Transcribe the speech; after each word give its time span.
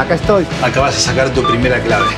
Acá 0.00 0.14
estoy. 0.14 0.46
Acá 0.62 0.80
vas 0.80 0.96
a 0.96 0.98
sacar 0.98 1.30
tu 1.34 1.42
primera 1.42 1.78
clave. 1.82 2.08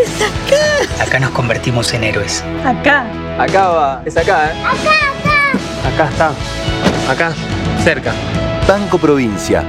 ¡Es 0.00 0.14
acá! 0.22 1.02
Acá 1.02 1.18
nos 1.18 1.30
convertimos 1.30 1.92
en 1.92 2.04
héroes. 2.04 2.44
Acá. 2.64 3.10
Acá 3.42 3.68
va. 3.70 4.02
Es 4.06 4.16
acá, 4.16 4.52
¿eh? 4.52 4.62
Acá, 5.82 5.88
Acá 5.88 6.10
está. 6.10 7.10
Acá, 7.10 7.34
cerca. 7.82 8.14
Banco 8.68 8.98
Provincia. 8.98 9.64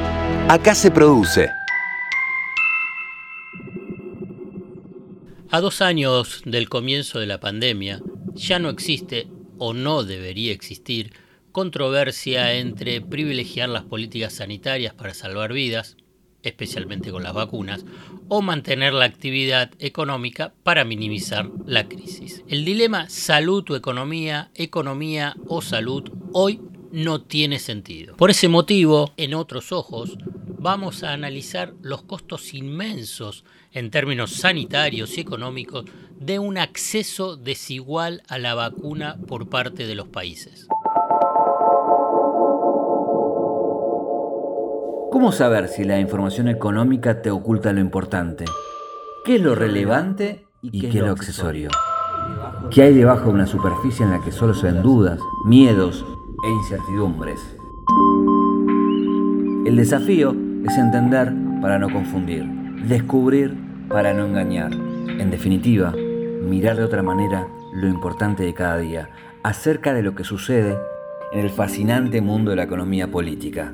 Acá 0.48 0.76
se 0.76 0.92
produce. 0.92 1.50
A 5.50 5.60
dos 5.60 5.82
años 5.82 6.44
del 6.46 6.70
comienzo 6.70 7.20
de 7.20 7.26
la 7.26 7.40
pandemia, 7.40 8.00
ya 8.36 8.60
no 8.60 8.70
existe 8.70 9.28
o 9.58 9.74
no 9.74 10.04
debería 10.04 10.52
existir 10.52 11.14
controversia 11.52 12.54
entre 12.54 13.02
privilegiar 13.02 13.70
las 13.70 13.86
políticas 13.86 14.34
sanitarias 14.34 14.94
para 14.94 15.16
salvar 15.16 15.52
vidas, 15.52 15.98
especialmente 16.46 17.12
con 17.12 17.24
las 17.24 17.34
vacunas, 17.34 17.84
o 18.28 18.42
mantener 18.42 18.94
la 18.94 19.06
actividad 19.06 19.72
económica 19.80 20.54
para 20.64 20.86
minimizar 20.86 21.50
la 21.66 21.88
crisis. 21.88 22.44
El 22.48 22.64
dilema 22.64 23.10
salud 23.10 23.64
o 23.70 23.76
economía, 23.76 24.52
economía 24.56 25.36
o 25.48 25.62
salud 25.62 26.10
hoy 26.32 26.62
no 26.92 27.22
tiene 27.22 27.60
sentido. 27.60 28.16
Por 28.16 28.30
ese 28.30 28.48
motivo, 28.48 29.14
en 29.18 29.34
otros 29.34 29.72
ojos, 29.72 30.18
vamos 30.66 31.04
a 31.04 31.14
analizar 31.14 31.74
los 31.82 32.04
costos 32.04 32.54
inmensos 32.54 33.44
en 33.72 33.92
términos 33.92 34.32
sanitarios 34.32 35.18
y 35.18 35.22
económicos 35.22 35.86
de 36.20 36.40
un 36.40 36.58
acceso 36.58 37.36
desigual 37.36 38.24
a 38.28 38.38
la 38.38 38.56
vacuna 38.56 39.18
por 39.28 39.50
parte 39.50 39.86
de 39.86 39.96
los 39.96 40.08
países. 40.08 40.68
¿Cómo 45.16 45.32
saber 45.32 45.70
si 45.70 45.86
la 45.86 45.98
información 45.98 46.50
económica 46.50 47.22
te 47.22 47.32
oculta 47.32 47.72
lo 47.72 47.80
importante? 47.80 48.44
¿Qué 49.24 49.38
es 49.38 49.42
lo 49.42 49.56
relevante 49.56 50.46
y 50.62 50.82
qué, 50.82 50.90
es 50.90 50.96
lo 50.96 51.12
accesorio? 51.12 51.70
¿Qué 52.70 52.82
hay 52.82 52.94
debajo 52.94 53.28
de 53.28 53.36
una 53.36 53.48
superficie 53.48 54.04
en 54.04 54.12
la 54.12 54.20
que 54.20 54.34
solo 54.34 54.54
se 54.54 54.70
ven 54.70 54.84
dudas, 54.84 55.18
miedos 55.46 56.06
e 56.46 56.50
incertidumbres? 56.50 57.40
El 59.66 59.78
desafío 59.78 60.36
es 60.68 60.78
entender 60.78 61.32
para 61.62 61.80
no 61.80 61.90
confundir, 61.90 62.44
descubrir 62.86 63.56
para 63.88 64.14
no 64.14 64.26
engañar. 64.26 64.74
En 64.74 65.32
definitiva, 65.32 65.94
mirar 66.44 66.76
de 66.76 66.84
otra 66.84 67.04
manera 67.04 67.48
lo 67.74 67.88
importante 67.88 68.44
de 68.44 68.54
cada 68.54 68.80
día, 68.80 69.12
acerca 69.44 69.94
de 69.94 70.04
lo 70.04 70.14
que 70.14 70.26
sucede 70.26 70.78
en 71.32 71.40
el 71.40 71.52
fascinante 71.52 72.20
mundo 72.20 72.50
de 72.50 72.58
la 72.58 72.64
economía 72.64 73.10
política. 73.10 73.72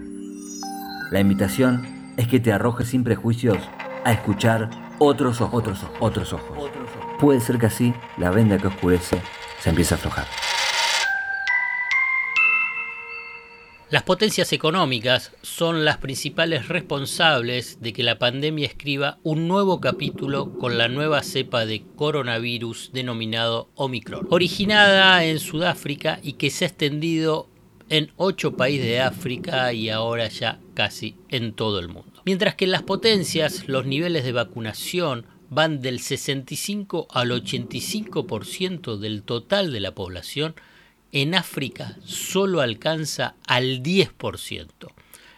La 1.12 1.20
invitación 1.20 2.14
es 2.16 2.30
que 2.30 2.40
te 2.40 2.54
arrojes 2.54 2.88
sin 2.88 3.04
prejuicios 3.04 3.58
a 4.06 4.14
escuchar 4.14 4.70
otros 4.98 5.42
ojos, 5.42 5.62
otros 5.62 5.84
ojos, 5.84 6.58
otros 6.58 6.90
ojos. 6.90 7.16
Puede 7.20 7.42
ser 7.42 7.58
que 7.58 7.66
así 7.66 7.94
la 8.18 8.31
venda 8.31 8.58
que 8.58 8.68
oscurece 8.68 9.22
se 9.59 9.70
empiece 9.72 9.94
a 9.94 9.98
aflojar. 9.98 10.26
Las 13.90 14.03
potencias 14.03 14.53
económicas 14.53 15.34
son 15.42 15.84
las 15.84 15.98
principales 15.98 16.70
responsables 16.70 17.81
de 17.81 17.92
que 17.92 18.03
la 18.03 18.18
pandemia 18.18 18.66
escriba 18.66 19.18
un 19.22 19.50
nuevo 19.50 19.81
capítulo 19.81 20.58
con 20.59 20.78
la 20.78 20.88
nueva 20.88 21.23
cepa 21.23 21.66
de 21.66 21.84
coronavirus 21.98 22.92
denominado 22.94 23.70
Omicron, 23.75 24.28
originada 24.30 25.25
en 25.25 25.40
Sudáfrica 25.40 26.20
y 26.23 26.34
que 26.34 26.50
se 26.50 26.64
ha 26.64 26.68
extendido 26.70 27.50
en 27.92 28.09
ocho 28.16 28.56
países 28.56 28.86
de 28.86 29.02
África 29.02 29.73
y 29.73 29.90
ahora 29.90 30.30
ya 30.30 30.62
casi 30.82 31.16
en 31.30 31.54
todo 31.54 31.78
el 31.78 31.90
mundo. 31.90 32.24
Mientras 32.26 32.56
que 32.56 32.66
en 32.66 32.72
las 32.72 32.82
potencias 32.82 33.68
los 33.68 33.86
niveles 33.86 34.24
de 34.24 34.32
vacunación 34.32 35.28
van 35.52 35.80
del 35.80 36.00
65 36.00 37.08
al 37.12 37.30
85% 37.30 38.98
del 38.98 39.22
total 39.22 39.72
de 39.72 39.80
la 39.80 39.94
población, 39.94 40.56
en 41.12 41.36
África 41.36 42.00
solo 42.03 42.62
alcanza 42.62 43.36
al 43.46 43.84
10%. 43.84 44.69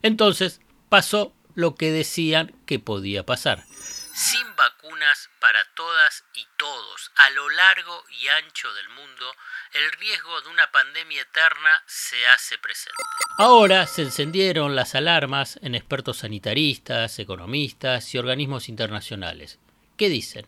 Entonces 0.01 0.61
pasó 0.87 1.33
lo 1.55 1.75
que 1.75 1.91
decían 1.91 2.53
que 2.65 2.79
podía 2.79 3.25
pasar. 3.25 3.65
Sin 4.13 4.45
vacunas 4.55 5.27
para 5.39 5.57
todas 5.75 6.23
y 6.35 6.45
todos 6.55 7.11
a 7.15 7.31
lo 7.31 7.49
largo 7.49 8.03
y 8.21 8.27
ancho 8.27 8.71
del 8.75 8.87
mundo, 8.89 9.25
el 9.73 9.91
riesgo 9.99 10.39
de 10.41 10.49
una 10.49 10.71
pandemia 10.71 11.23
eterna 11.23 11.81
se 11.87 12.27
hace 12.27 12.59
presente. 12.59 13.01
Ahora 13.39 13.87
se 13.87 14.03
encendieron 14.03 14.75
las 14.75 14.93
alarmas 14.93 15.57
en 15.63 15.73
expertos 15.73 16.17
sanitaristas, 16.17 17.17
economistas 17.17 18.13
y 18.13 18.19
organismos 18.19 18.69
internacionales. 18.69 19.57
¿Qué 19.97 20.09
dicen? 20.09 20.45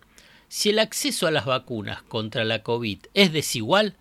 Si 0.48 0.70
el 0.70 0.78
acceso 0.78 1.26
a 1.26 1.32
las 1.32 1.46
vacunas 1.46 2.04
contra 2.04 2.44
la 2.44 2.62
COVID 2.62 3.08
es 3.16 3.34
desigual, 3.34 3.98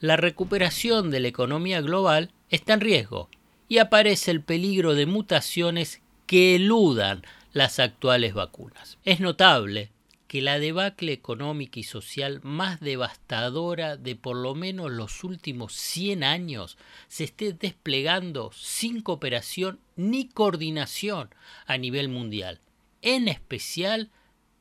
la 0.00 0.18
recuperación 0.18 1.10
de 1.10 1.20
la 1.20 1.28
economía 1.28 1.80
global 1.80 2.30
está 2.50 2.74
en 2.74 2.82
riesgo 2.82 3.30
y 3.68 3.78
aparece 3.78 4.32
el 4.32 4.42
peligro 4.42 4.94
de 4.94 5.06
mutaciones 5.06 6.02
que 6.26 6.56
eludan 6.56 7.24
las 7.58 7.80
actuales 7.80 8.34
vacunas. 8.34 8.98
Es 9.04 9.18
notable 9.18 9.90
que 10.28 10.42
la 10.42 10.60
debacle 10.60 11.12
económica 11.12 11.80
y 11.80 11.82
social 11.82 12.38
más 12.44 12.78
devastadora 12.78 13.96
de 13.96 14.14
por 14.14 14.36
lo 14.36 14.54
menos 14.54 14.92
los 14.92 15.24
últimos 15.24 15.72
100 15.72 16.22
años 16.22 16.78
se 17.08 17.24
esté 17.24 17.52
desplegando 17.52 18.52
sin 18.52 19.00
cooperación 19.00 19.80
ni 19.96 20.28
coordinación 20.28 21.34
a 21.66 21.78
nivel 21.78 22.08
mundial, 22.08 22.60
en 23.02 23.26
especial 23.26 24.10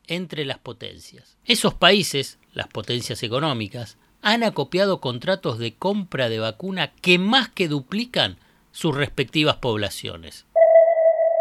entre 0.08 0.44
las 0.44 0.58
potencias. 0.58 1.38
Esos 1.46 1.76
países, 1.76 2.40
las 2.54 2.68
potencias 2.68 3.22
económicas, 3.22 3.98
han 4.24 4.42
acopiado 4.42 5.02
contratos 5.02 5.60
de 5.60 5.76
compra 5.76 6.30
de 6.30 6.40
vacuna 6.40 6.94
que 6.94 7.20
más 7.20 7.50
que 7.50 7.68
duplican 7.68 8.40
sus 8.72 8.96
respectivas 8.96 9.58
poblaciones. 9.58 10.47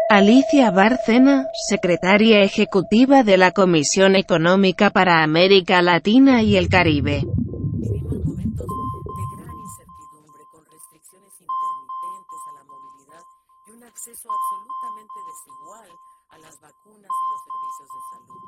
Alicia 0.09 0.71
Bárcena, 0.71 1.47
secretaria 1.67 2.39
ejecutiva 2.41 3.23
de 3.23 3.35
la 3.35 3.51
Comisión 3.51 4.15
Económica 4.15 4.89
para 4.89 5.21
América 5.21 5.81
Latina 5.81 6.41
y 6.43 6.55
el 6.55 6.69
Caribe. 6.69 7.25
Vivimos 7.25 8.23
momentos 8.23 8.65
de 8.65 9.25
gran 9.35 9.51
incertidumbre 9.51 10.43
con 10.49 10.63
restricciones 10.63 11.33
intermitentes 11.43 12.41
a 12.47 12.53
la 12.55 12.63
movilidad 12.63 13.23
y 13.67 13.71
un 13.71 13.83
acceso 13.83 14.29
absolutamente 14.31 15.19
desigual 15.27 15.89
a 16.29 16.37
las 16.39 16.55
vacunas 16.61 17.11
y 17.11 17.25
los 17.27 17.41
servicios 17.43 17.89
de 17.91 17.99
salud. 18.07 18.39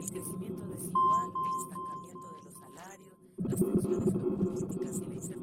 El 0.00 0.08
crecimiento 0.16 0.64
desigual, 0.64 1.28
el 1.28 1.54
estancamiento 1.60 2.26
de 2.32 2.40
los 2.40 2.56
salarios, 2.56 3.12
las 3.36 3.60
tensiones 3.60 4.04
geopolíticas 4.16 4.96
y 4.96 5.04
la 5.04 5.12
incertidumbre 5.12 5.41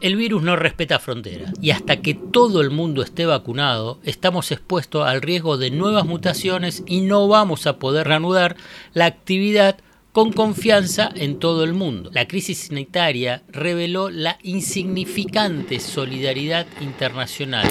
El 0.00 0.14
virus 0.14 0.44
no 0.44 0.54
respeta 0.54 1.00
fronteras 1.00 1.52
y 1.60 1.72
hasta 1.72 2.00
que 2.00 2.14
todo 2.14 2.60
el 2.60 2.70
mundo 2.70 3.02
esté 3.02 3.26
vacunado 3.26 3.98
estamos 4.04 4.52
expuestos 4.52 5.04
al 5.04 5.20
riesgo 5.20 5.58
de 5.58 5.72
nuevas 5.72 6.06
mutaciones 6.06 6.84
y 6.86 7.00
no 7.00 7.26
vamos 7.26 7.66
a 7.66 7.80
poder 7.80 8.06
reanudar 8.06 8.56
la 8.94 9.06
actividad 9.06 9.78
con 10.12 10.32
confianza 10.32 11.10
en 11.16 11.40
todo 11.40 11.64
el 11.64 11.74
mundo. 11.74 12.10
La 12.12 12.28
crisis 12.28 12.68
sanitaria 12.68 13.42
reveló 13.48 14.08
la 14.08 14.38
insignificante 14.44 15.80
solidaridad 15.80 16.68
internacional 16.80 17.66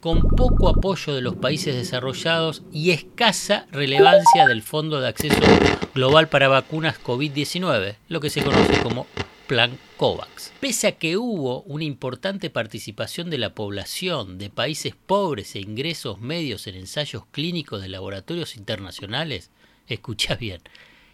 con 0.00 0.22
poco 0.22 0.70
apoyo 0.70 1.14
de 1.14 1.20
los 1.20 1.36
países 1.36 1.74
desarrollados 1.74 2.62
y 2.72 2.92
escasa 2.92 3.66
relevancia 3.70 4.46
del 4.46 4.62
Fondo 4.62 5.00
de 5.00 5.08
Acceso 5.08 5.40
Global 5.94 6.28
para 6.28 6.48
Vacunas 6.48 7.02
COVID-19, 7.02 7.96
lo 8.08 8.20
que 8.20 8.30
se 8.30 8.42
conoce 8.42 8.78
como 8.82 9.06
Plan 9.46 9.78
COVAX. 9.96 10.52
Pese 10.58 10.88
a 10.88 10.92
que 10.92 11.16
hubo 11.16 11.62
una 11.62 11.84
importante 11.84 12.50
participación 12.50 13.30
de 13.30 13.38
la 13.38 13.54
población 13.54 14.38
de 14.38 14.50
países 14.50 14.94
pobres 14.94 15.54
e 15.54 15.60
ingresos 15.60 16.20
medios 16.20 16.66
en 16.66 16.74
ensayos 16.74 17.24
clínicos 17.30 17.80
de 17.80 17.88
laboratorios 17.88 18.56
internacionales, 18.56 19.50
escucha 19.86 20.34
bien, 20.34 20.62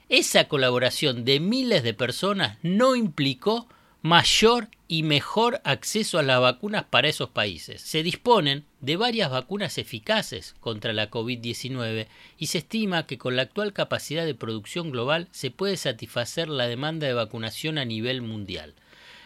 esa 0.09 0.49
colaboración 0.49 1.27
de 1.27 1.41
miles 1.41 1.83
de 1.83 1.93
personas 1.93 2.59
no 2.63 2.97
implicó 2.97 3.69
mayor 4.01 4.69
y 4.89 5.03
mejor 5.03 5.61
acceso 5.65 6.19
a 6.19 6.23
las 6.23 6.41
vacunas 6.41 6.85
para 6.85 7.09
esos 7.09 7.29
países. 7.29 7.83
Se 7.83 8.03
disponen 8.03 8.65
de 8.83 8.97
varias 8.97 9.31
vacunas 9.31 9.79
eficaces 9.79 10.55
contra 10.61 10.93
la 10.93 11.09
COVID-19 11.09 12.09
y 12.37 12.47
se 12.49 12.59
estima 12.59 13.07
que 13.07 13.17
con 13.17 13.37
la 13.37 13.43
actual 13.43 13.73
capacidad 13.73 14.27
de 14.27 14.35
producción 14.35 14.91
global 14.91 15.29
se 15.31 15.53
puede 15.53 15.77
satisfacer 15.77 16.49
la 16.49 16.67
demanda 16.67 17.07
de 17.07 17.15
vacunación 17.15 17.79
a 17.79 17.85
nivel 17.85 18.23
mundial. 18.23 18.75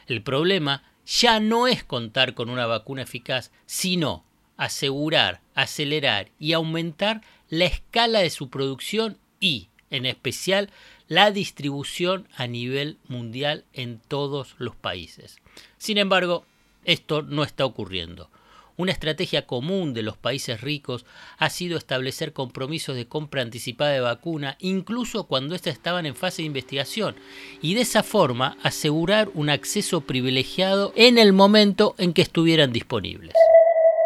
El 0.07 0.23
problema 0.23 0.85
ya 1.07 1.41
no 1.41 1.67
es 1.67 1.83
contar 1.83 2.35
con 2.35 2.51
una 2.51 2.67
vacuna 2.67 3.03
eficaz, 3.03 3.51
sino 3.65 4.25
asegurar, 4.59 5.41
acelerar 5.55 6.29
y 6.39 6.53
aumentar 6.53 7.23
la 7.49 7.65
escala 7.65 8.21
de 8.21 8.31
su 8.31 8.51
producción 8.51 9.17
y, 9.41 9.69
en 9.91 10.05
especial 10.05 10.71
la 11.09 11.31
distribución 11.31 12.29
a 12.37 12.47
nivel 12.47 12.99
mundial 13.09 13.65
en 13.73 14.01
todos 14.01 14.55
los 14.59 14.77
países. 14.77 15.39
Sin 15.79 15.97
embargo, 15.97 16.45
esto 16.85 17.23
no 17.23 17.43
está 17.43 17.65
ocurriendo. 17.65 18.29
Una 18.77 18.93
estrategia 18.93 19.47
común 19.47 19.95
de 19.95 20.03
los 20.03 20.19
países 20.19 20.61
ricos 20.61 21.07
ha 21.39 21.49
sido 21.49 21.79
establecer 21.79 22.33
compromisos 22.33 22.95
de 22.95 23.07
compra 23.07 23.43
anticipada 23.43 23.93
de 23.93 24.01
vacuna, 24.01 24.57
incluso 24.61 25.25
cuando 25.25 25.55
éstas 25.55 25.75
estaban 25.75 26.05
en 26.05 26.15
fase 26.15 26.43
de 26.43 26.47
investigación, 26.47 27.17
y 27.63 27.75
de 27.75 27.83
esa 27.83 28.03
forma 28.03 28.59
asegurar 28.63 29.31
un 29.35 29.49
acceso 29.49 30.03
privilegiado 30.03 30.93
en 30.95 31.17
el 31.17 31.33
momento 31.33 31.95
en 31.99 32.13
que 32.13 32.23
estuvieran 32.23 32.73
disponibles. 32.73 33.33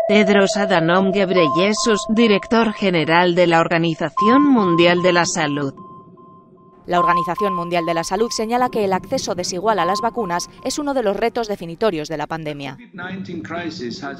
Tedros 0.08 0.56
Adhanom 0.56 1.12
Ghebreyesus, 1.12 2.00
director 2.08 2.72
general 2.72 3.34
de 3.34 3.46
la 3.46 3.60
Organización 3.60 4.42
Mundial 4.42 5.02
de 5.02 5.12
la 5.12 5.24
Salud. 5.24 5.89
La 6.90 6.98
Organización 6.98 7.54
Mundial 7.54 7.86
de 7.86 7.94
la 7.94 8.02
Salud 8.02 8.32
señala 8.32 8.68
que 8.68 8.84
el 8.84 8.92
acceso 8.92 9.36
desigual 9.36 9.78
a 9.78 9.84
las 9.84 10.00
vacunas 10.00 10.50
es 10.64 10.76
uno 10.76 10.92
de 10.92 11.04
los 11.04 11.16
retos 11.16 11.46
definitorios 11.46 12.08
de 12.08 12.16
la 12.16 12.26
pandemia. 12.26 12.78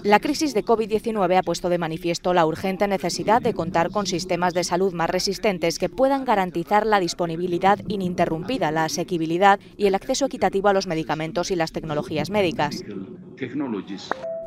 La 0.05 0.21
crisis 0.21 0.55
de 0.55 0.65
COVID-19 0.65 1.37
ha 1.37 1.43
puesto 1.43 1.69
de 1.69 1.79
manifiesto 1.79 2.33
la 2.33 2.47
urgente 2.47 2.87
necesidad 2.87 3.43
de 3.43 3.55
contar 3.55 3.91
con 3.91 4.07
sistemas 4.07 4.55
de 4.55 4.63
salud 4.63 4.93
más 4.93 5.11
resistentes 5.11 5.81
que 5.81 5.89
puedan 5.89 6.25
garantizar 6.25 6.87
la 6.87 7.01
disponibilidad 7.01 7.81
ininterrumpida, 7.89 8.71
la 8.71 8.85
asequibilidad 8.85 9.59
y 9.77 9.87
el 9.87 9.97
acceso 9.97 10.27
equitativo 10.27 10.69
a 10.69 10.73
los 10.73 10.87
medicamentos 10.87 11.51
y 11.51 11.57
las 11.57 11.73
tecnologías 11.73 12.31
médicas. 12.31 12.85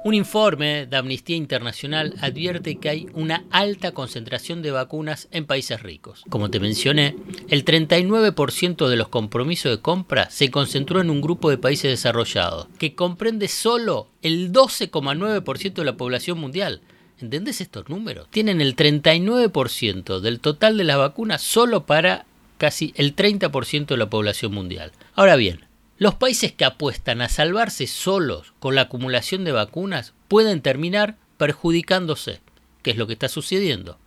Un 0.05 0.15
informe 0.15 0.85
de 0.85 0.97
Amnistía 0.97 1.37
Internacional 1.37 2.15
advierte 2.19 2.75
que 2.75 2.89
hay 2.89 3.07
una 3.13 3.45
alta 3.51 3.93
concentración 3.93 4.61
de 4.61 4.71
vacunas 4.71 5.29
en 5.31 5.45
países 5.45 5.81
ricos. 5.81 6.25
Como 6.29 6.49
te 6.49 6.59
mencioné, 6.59 7.15
el 7.47 7.63
39% 7.63 8.89
de 8.89 8.97
los 8.97 9.07
compromisos 9.07 9.71
de 9.71 9.81
compra 9.81 10.29
se 10.29 10.51
concentró 10.51 10.99
en 10.99 11.09
un 11.09 11.21
grupo 11.21 11.49
de 11.49 11.57
países 11.57 11.89
desarrollados, 11.89 12.67
que 12.77 12.95
comprende 12.95 13.47
solo 13.47 14.09
el 14.21 14.51
12,9% 14.51 15.73
de 15.73 15.85
la 15.85 15.95
población 15.95 16.37
mundial. 16.37 16.81
¿Entendés 17.21 17.61
estos 17.61 17.87
números? 17.87 18.27
Tienen 18.29 18.59
el 18.59 18.75
39% 18.75 20.19
del 20.19 20.41
total 20.41 20.77
de 20.77 20.83
las 20.83 20.97
vacunas 20.97 21.41
solo 21.41 21.85
para 21.85 22.25
casi 22.57 22.93
el 22.97 23.15
30% 23.15 23.85
de 23.85 23.97
la 23.97 24.09
población 24.09 24.53
mundial. 24.53 24.91
Ahora 25.15 25.37
bien, 25.37 25.61
los 26.03 26.15
países 26.15 26.51
que 26.51 26.65
apuestan 26.65 27.21
a 27.21 27.29
salvarse 27.29 27.87
solos 27.87 28.51
con 28.59 28.75
la 28.75 28.81
acumulación 28.81 29.45
de 29.45 29.53
vacunas 29.53 30.13
pueden 30.27 30.61
terminar 30.61 31.15
perjudicándose, 31.37 32.41
que 32.81 32.91
es 32.91 32.97
lo 32.97 33.07
que 33.07 33.13
está 33.13 33.29
sucediendo. 33.29 33.97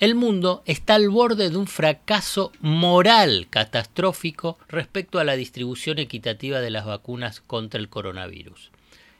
El 0.00 0.16
mundo 0.16 0.64
está 0.66 0.96
al 0.96 1.10
borde 1.10 1.50
de 1.50 1.56
un 1.56 1.68
fracaso 1.68 2.50
moral 2.60 3.46
catastrófico 3.50 4.58
respecto 4.66 5.20
a 5.20 5.24
la 5.24 5.36
distribución 5.36 6.00
equitativa 6.00 6.58
de 6.58 6.70
las 6.70 6.86
vacunas 6.86 7.40
contra 7.40 7.78
el 7.78 7.88
coronavirus. 7.88 8.72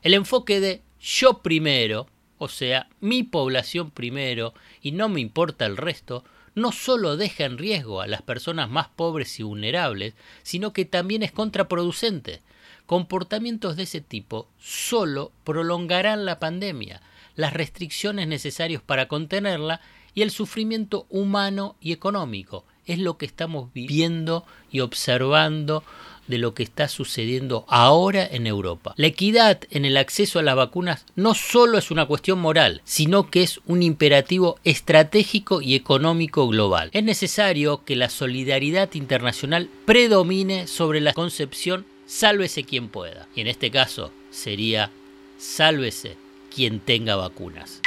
El 0.02 0.14
enfoque 0.14 0.58
de 0.58 0.82
yo 1.00 1.38
primero, 1.38 2.08
o 2.38 2.48
sea, 2.48 2.88
mi 2.98 3.22
población 3.22 3.92
primero 3.92 4.54
y 4.82 4.90
no 4.90 5.08
me 5.08 5.20
importa 5.20 5.66
el 5.66 5.76
resto, 5.76 6.24
no 6.54 6.72
solo 6.72 7.16
deja 7.16 7.44
en 7.44 7.58
riesgo 7.58 8.00
a 8.00 8.06
las 8.06 8.22
personas 8.22 8.70
más 8.70 8.88
pobres 8.88 9.38
y 9.40 9.42
vulnerables, 9.42 10.14
sino 10.42 10.72
que 10.72 10.84
también 10.84 11.22
es 11.22 11.32
contraproducente. 11.32 12.42
Comportamientos 12.86 13.76
de 13.76 13.84
ese 13.84 14.00
tipo 14.00 14.48
solo 14.58 15.32
prolongarán 15.44 16.24
la 16.24 16.38
pandemia, 16.38 17.00
las 17.34 17.52
restricciones 17.52 18.28
necesarias 18.28 18.82
para 18.82 19.08
contenerla 19.08 19.80
y 20.14 20.22
el 20.22 20.30
sufrimiento 20.30 21.06
humano 21.10 21.76
y 21.80 21.92
económico. 21.92 22.64
Es 22.86 22.98
lo 22.98 23.16
que 23.16 23.26
estamos 23.26 23.72
viviendo 23.72 24.44
y 24.70 24.80
observando 24.80 25.82
de 26.26 26.38
lo 26.38 26.54
que 26.54 26.62
está 26.62 26.88
sucediendo 26.88 27.64
ahora 27.68 28.26
en 28.26 28.46
Europa. 28.46 28.94
La 28.96 29.06
equidad 29.06 29.60
en 29.70 29.84
el 29.84 29.96
acceso 29.96 30.38
a 30.38 30.42
las 30.42 30.56
vacunas 30.56 31.06
no 31.16 31.34
solo 31.34 31.78
es 31.78 31.90
una 31.90 32.06
cuestión 32.06 32.38
moral, 32.38 32.82
sino 32.84 33.30
que 33.30 33.42
es 33.42 33.60
un 33.66 33.82
imperativo 33.82 34.58
estratégico 34.64 35.60
y 35.60 35.74
económico 35.74 36.48
global. 36.48 36.90
Es 36.92 37.04
necesario 37.04 37.84
que 37.84 37.96
la 37.96 38.08
solidaridad 38.08 38.92
internacional 38.94 39.68
predomine 39.86 40.66
sobre 40.66 41.00
la 41.00 41.12
concepción 41.12 41.86
sálvese 42.06 42.64
quien 42.64 42.88
pueda. 42.88 43.28
Y 43.34 43.40
en 43.40 43.48
este 43.48 43.70
caso 43.70 44.12
sería 44.30 44.90
sálvese 45.38 46.16
quien 46.54 46.80
tenga 46.80 47.16
vacunas. 47.16 47.80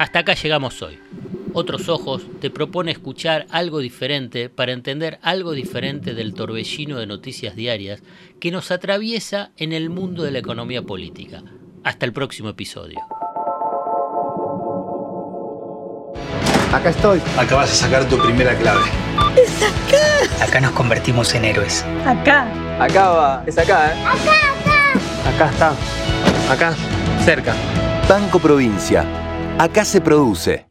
Hasta 0.00 0.20
acá 0.20 0.32
llegamos 0.32 0.80
hoy. 0.80 0.98
Otros 1.52 1.90
Ojos 1.90 2.22
te 2.40 2.48
propone 2.48 2.90
escuchar 2.90 3.46
algo 3.50 3.80
diferente 3.80 4.48
para 4.48 4.72
entender 4.72 5.18
algo 5.20 5.52
diferente 5.52 6.14
del 6.14 6.32
torbellino 6.32 6.98
de 6.98 7.06
noticias 7.06 7.54
diarias 7.54 8.00
que 8.40 8.50
nos 8.50 8.70
atraviesa 8.70 9.50
en 9.58 9.74
el 9.74 9.90
mundo 9.90 10.22
de 10.22 10.30
la 10.30 10.38
economía 10.38 10.80
política. 10.80 11.42
Hasta 11.84 12.06
el 12.06 12.14
próximo 12.14 12.48
episodio. 12.48 12.98
Acá 16.72 16.88
estoy. 16.88 17.20
Acá 17.36 17.56
vas 17.56 17.70
a 17.70 17.74
sacar 17.74 18.08
tu 18.08 18.16
primera 18.16 18.56
clave. 18.56 18.80
¡Es 19.36 19.62
acá! 19.62 20.44
Acá 20.46 20.60
nos 20.62 20.72
convertimos 20.72 21.34
en 21.34 21.44
héroes. 21.44 21.84
Acá. 22.06 22.48
Acá 22.82 23.10
va, 23.10 23.44
es 23.46 23.58
acá, 23.58 23.92
¿eh? 23.92 24.02
Acá, 24.06 24.32
acá. 25.28 25.28
Acá 25.28 25.50
está. 25.50 25.74
Acá, 26.50 26.74
cerca. 27.22 27.54
Banco 28.08 28.38
Provincia. 28.38 29.19
Acá 29.60 29.84
se 29.84 30.00
produce. 30.00 30.69